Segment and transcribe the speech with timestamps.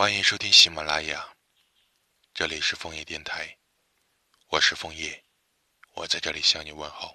[0.00, 1.28] 欢迎收听喜马拉雅，
[2.32, 3.58] 这里是枫叶电台，
[4.48, 5.22] 我是枫叶，
[5.92, 7.14] 我在这里向你问好。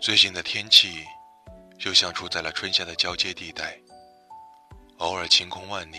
[0.00, 1.04] 最近的天气，
[1.80, 3.76] 就像处在了春夏的交接地带。
[5.02, 5.98] 偶尔晴空万里，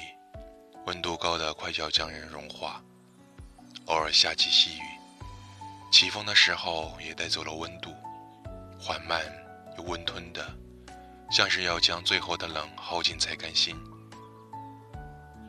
[0.85, 2.81] 温度高的快要将人融化；
[3.87, 4.83] 偶尔下起细雨，
[5.91, 7.93] 起风的时候也带走了温度，
[8.79, 9.21] 缓慢
[9.77, 10.49] 又温吞的，
[11.29, 13.75] 像是要将最后的冷耗尽才甘心。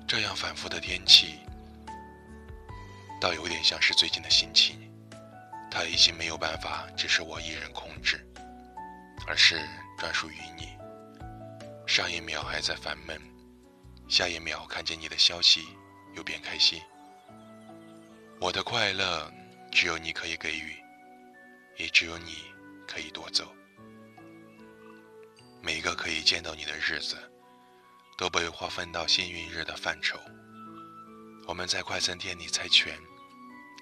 [0.04, 1.38] 这样反复的天气，
[3.20, 4.92] 倒有点像是最近的心情，
[5.70, 8.20] 它已经没有办法只是我一人控制。
[9.28, 9.64] 而是
[9.96, 10.70] 专属于你。
[11.86, 13.16] 上一秒还在烦闷，
[14.08, 15.66] 下一秒看见你的消息
[16.14, 16.80] 又变开心。
[18.40, 19.32] 我的快乐
[19.72, 20.76] 只有你可以给予，
[21.76, 22.44] 也只有你
[22.86, 23.50] 可以夺走。
[25.62, 27.16] 每一个可以见到你的日子，
[28.18, 30.18] 都被划分到幸运日的范畴。
[31.46, 32.98] 我们在快餐店里猜拳，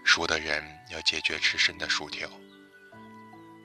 [0.04, 2.28] 输的人要解决吃剩的薯条。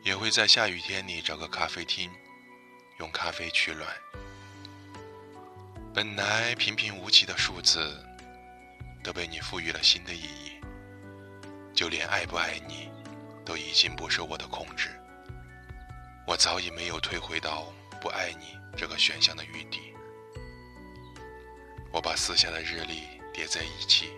[0.03, 2.09] 也会在下雨天里找个咖啡厅，
[2.99, 3.88] 用咖啡取暖。
[5.98, 7.92] 本来平平无奇的数字，
[9.03, 10.52] 都被你赋予了新的意义。
[11.73, 12.92] 就连爱不爱你，
[13.44, 14.89] 都已经不受我的控制。
[16.28, 19.92] 我早已没有退回到不爱你这个选项的余地。
[21.92, 24.11] 我把撕下的日历叠在一起，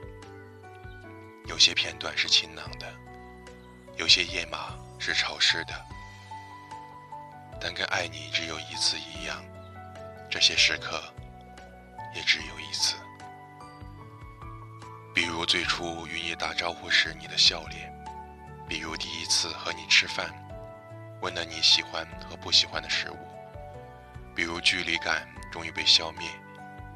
[1.48, 2.94] 有些片段是晴朗的，
[3.96, 4.78] 有些页码。
[5.00, 5.74] 是潮湿的，
[7.62, 9.42] 但跟爱你只有一次一样，
[10.30, 11.02] 这些时刻
[12.16, 12.96] 也只有一次。
[15.14, 17.92] 比如最初与你打招呼时你的笑脸，
[18.68, 20.30] 比如第一次和你吃饭，
[21.22, 23.18] 问了你喜欢和不喜欢的食物，
[24.36, 26.30] 比如距离感终于被消灭，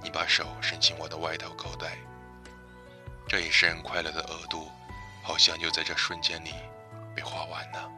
[0.01, 1.97] 你把手伸进我的外套口袋，
[3.27, 4.71] 这一生快乐的额度，
[5.21, 6.53] 好像就在这瞬间里。
[7.15, 7.91] 被画完了。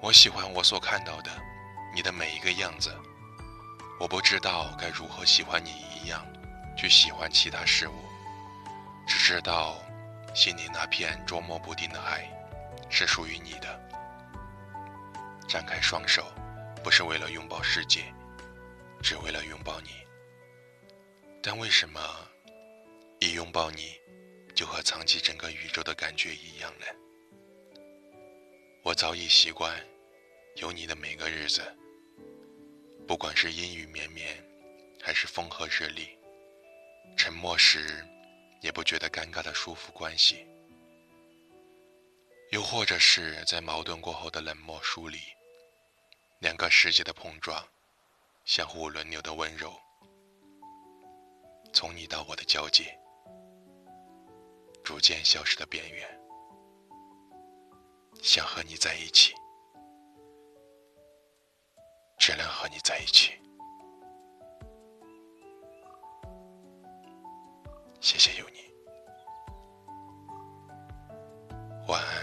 [0.00, 1.30] 我喜欢我所看到的
[1.94, 2.90] 你的每一个样子。
[4.02, 6.26] 我不知道该如何喜欢你一样
[6.76, 7.94] 去喜欢其他事物，
[9.06, 9.80] 只知道
[10.34, 12.28] 心里那片捉摸不定的爱
[12.90, 13.80] 是属于你的。
[15.48, 16.26] 展开双手，
[16.82, 18.12] 不是为了拥抱世界，
[19.00, 19.90] 只为了拥抱你。
[21.40, 22.00] 但为什么
[23.20, 24.00] 一拥抱你，
[24.52, 26.86] 就和藏起整个宇宙的感觉一样呢？
[28.82, 29.72] 我早已习惯
[30.56, 31.62] 有你的每个日子，
[33.12, 34.42] 不管是阴雨绵绵，
[35.02, 36.16] 还是风和日丽，
[37.14, 38.02] 沉默时
[38.62, 40.46] 也不觉得尴尬的舒服关系，
[42.52, 45.18] 又或者是在矛盾过后的冷漠疏离，
[46.38, 47.62] 两个世界的碰撞，
[48.46, 49.78] 相互轮流的温柔，
[51.74, 52.98] 从你到我的交界，
[54.82, 56.08] 逐渐消失的边缘。
[58.22, 59.34] 想和你在一起，
[62.22, 63.32] 只能和你在一起。
[68.00, 68.60] 谢谢有你。
[71.88, 72.21] 晚安。